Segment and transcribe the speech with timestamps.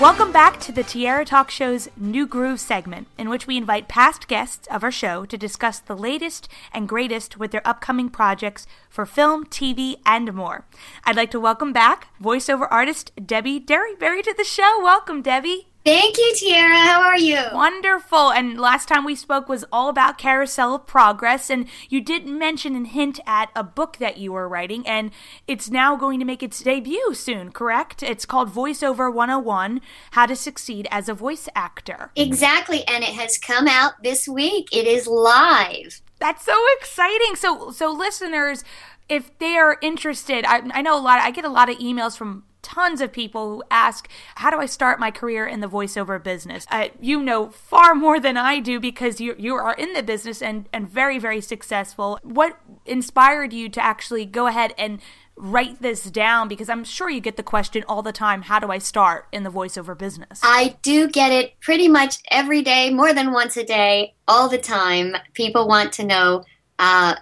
[0.00, 4.28] Welcome back to the Tierra Talk Show's New Groove segment, in which we invite past
[4.28, 9.04] guests of our show to discuss the latest and greatest with their upcoming projects for
[9.04, 10.64] film, TV, and more.
[11.02, 14.80] I'd like to welcome back voiceover artist Debbie Derryberry to the show.
[14.80, 15.66] Welcome, Debbie.
[15.88, 16.76] Thank you, Tierra.
[16.76, 17.40] How are you?
[17.50, 18.30] Wonderful.
[18.30, 22.76] And last time we spoke was all about Carousel of Progress, and you did mention
[22.76, 25.10] and hint at a book that you were writing, and
[25.46, 28.02] it's now going to make its debut soon, correct?
[28.02, 32.10] It's called Voiceover 101 How to Succeed as a Voice Actor.
[32.16, 34.68] Exactly, and it has come out this week.
[34.70, 36.02] It is live.
[36.18, 37.34] That's so exciting.
[37.34, 38.62] So, so listeners,
[39.08, 41.20] if they are interested, I, I know a lot.
[41.20, 44.66] I get a lot of emails from tons of people who ask, How do I
[44.66, 46.66] start my career in the voiceover business?
[46.70, 50.42] Uh, you know far more than I do because you, you are in the business
[50.42, 52.18] and, and very, very successful.
[52.22, 55.00] What inspired you to actually go ahead and
[55.36, 56.48] write this down?
[56.48, 59.42] Because I'm sure you get the question all the time How do I start in
[59.44, 60.40] the voiceover business?
[60.42, 64.58] I do get it pretty much every day, more than once a day, all the
[64.58, 65.16] time.
[65.32, 66.44] People want to know.
[66.78, 67.16] Uh,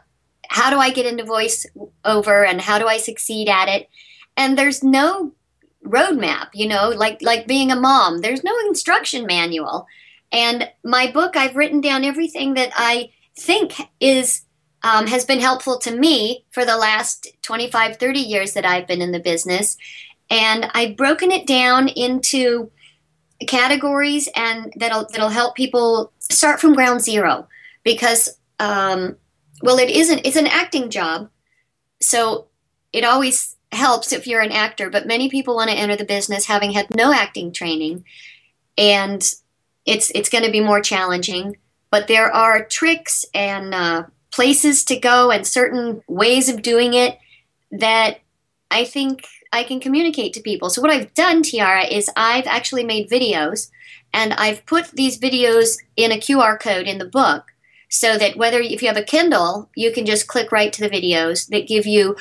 [0.48, 3.88] how do I get into voiceover and how do I succeed at it?
[4.36, 5.32] and there's no
[5.84, 9.86] roadmap you know like like being a mom there's no instruction manual
[10.32, 14.42] and my book i've written down everything that i think is
[14.82, 19.00] um, has been helpful to me for the last 25 30 years that i've been
[19.00, 19.76] in the business
[20.28, 22.70] and i've broken it down into
[23.46, 27.46] categories and that'll that'll help people start from ground zero
[27.84, 29.16] because um,
[29.62, 31.28] well it isn't it's an acting job
[32.00, 32.46] so
[32.92, 36.46] it always helps if you're an actor, but many people want to enter the business
[36.46, 38.04] having had no acting training,
[38.76, 39.22] and
[39.84, 41.56] it's it's going to be more challenging.
[41.90, 47.18] But there are tricks and uh, places to go and certain ways of doing it
[47.70, 48.20] that
[48.70, 50.68] I think I can communicate to people.
[50.68, 53.70] So what I've done, Tierra, is I've actually made videos,
[54.12, 57.52] and I've put these videos in a QR code in the book
[57.88, 60.90] so that whether if you have a Kindle, you can just click right to the
[60.90, 62.16] videos that give you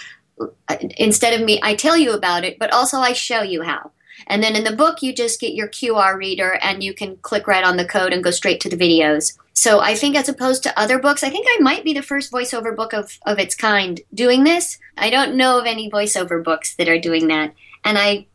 [0.97, 3.91] instead of me, I tell you about it, but also I show you how.
[4.27, 7.47] And then in the book, you just get your QR reader and you can click
[7.47, 9.37] right on the code and go straight to the videos.
[9.53, 12.31] So I think, as opposed to other books, I think I might be the first
[12.31, 14.79] voiceover book of, of its kind doing this.
[14.97, 17.53] I don't know of any voiceover books that are doing that.
[17.83, 18.27] And I,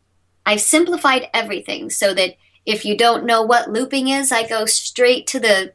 [0.45, 5.27] I've simplified everything so that if you don't know what looping is, I go straight
[5.27, 5.73] to the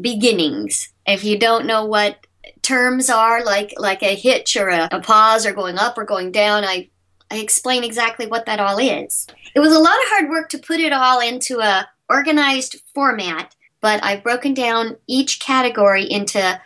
[0.00, 0.92] beginnings.
[1.06, 2.26] If you don't know what
[2.62, 6.32] terms are, like like a hitch or a, a pause or going up or going
[6.32, 6.64] down.
[6.64, 6.90] I
[7.30, 9.26] I explain exactly what that all is.
[9.54, 13.54] It was a lot of hard work to put it all into a organized format,
[13.80, 16.60] but I've broken down each category into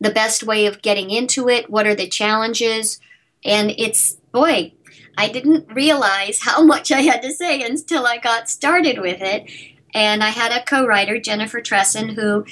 [0.00, 3.00] the best way of getting into it, what are the challenges,
[3.44, 4.72] and it's boy,
[5.18, 9.50] I didn't realize how much I had to say until I got started with it.
[9.92, 12.44] And I had a co writer, Jennifer Tresson, who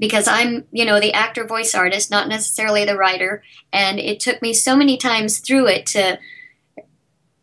[0.00, 3.44] because I'm, you know, the actor voice artist, not necessarily the writer.
[3.72, 6.18] And it took me so many times through it to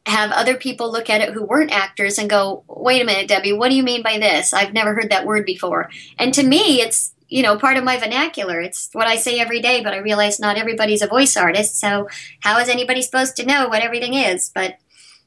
[0.08, 3.54] have other people look at it who weren't actors and go, wait a minute, Debbie,
[3.54, 4.54] what do you mean by this?
[4.54, 5.92] I've never heard that word before.
[6.18, 8.60] And to me, it's, you know, part of my vernacular.
[8.60, 11.80] It's what I say every day, but I realize not everybody's a voice artist.
[11.80, 12.08] So
[12.40, 14.50] how is anybody supposed to know what everything is?
[14.56, 14.78] But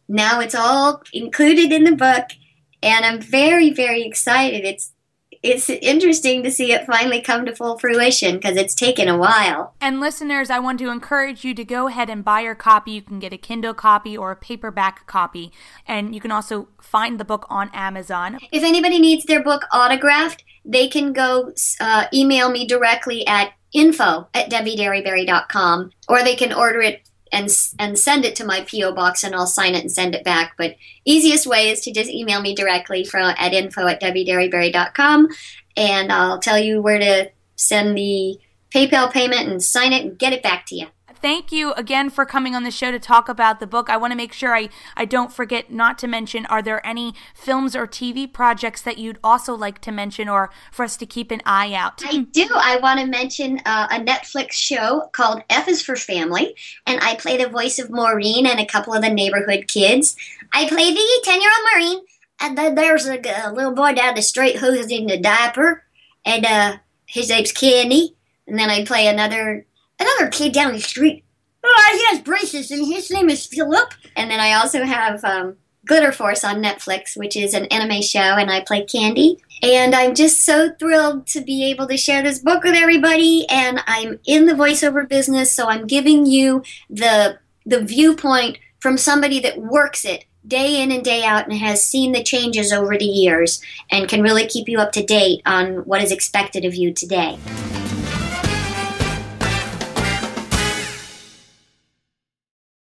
[0.09, 2.31] now it's all included in the book.
[2.83, 4.65] And I'm very, very excited.
[4.65, 4.93] It's
[5.43, 9.75] it's interesting to see it finally come to full fruition because it's taken a while.
[9.81, 12.93] And listeners, I want to encourage you to go ahead and buy your copy.
[12.93, 15.53] You can get a Kindle copy or a paperback copy,
[15.87, 18.39] and you can also find the book on Amazon.
[18.53, 24.29] If anybody needs their book autographed, they can go uh, email me directly at info
[24.35, 27.49] at debbiederryberry.com or they can order it and
[27.79, 30.55] and send it to my PO box and I'll sign it and send it back.
[30.57, 35.29] But easiest way is to just email me directly from at info at debbiederryberry.com
[35.77, 38.39] and I'll tell you where to send the
[38.75, 40.87] PayPal payment and sign it and get it back to you
[41.21, 43.89] thank you again for coming on the show to talk about the book.
[43.91, 47.15] I want to make sure I, I don't forget not to mention are there any
[47.35, 51.31] films or TV projects that you'd also like to mention or for us to keep
[51.31, 52.03] an eye out?
[52.05, 52.49] I do.
[52.53, 56.55] I want to mention uh, a Netflix show called F is for Family,
[56.87, 60.17] and I play the voice of Maureen and a couple of the neighborhood kids.
[60.53, 62.05] I play the 10 year old Maureen,
[62.41, 65.85] and then there's a, a, little boy down the street who's in the diaper,
[66.25, 66.77] and uh,
[67.07, 68.15] his name's Kenny.
[68.47, 69.65] And then I play another
[70.01, 71.25] another kid down the street.
[71.63, 73.93] Oh, he has braces, and his name is Philip.
[74.17, 75.57] And then I also have um,
[75.87, 79.39] Glitter Force on Netflix, which is an anime show, and I play Candy.
[79.63, 83.47] And I'm just so thrilled to be able to share this book with everybody.
[83.51, 89.39] And I'm in the voiceover business, so I'm giving you the the viewpoint from somebody
[89.41, 93.05] that works it day in and day out and has seen the changes over the
[93.05, 93.61] years
[93.91, 97.39] and can really keep you up to date on what is expected of you today.